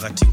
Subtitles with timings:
[0.00, 0.27] phakathi